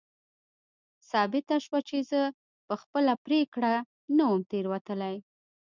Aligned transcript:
ثابته 1.09 1.55
شوه 1.65 1.79
چې 1.89 1.97
زه 2.11 2.21
په 2.67 2.73
خپله 2.81 3.13
پرېکړه 3.25 3.73
نه 4.17 4.23
وم 4.29 4.41
تېروتلی. 4.51 5.15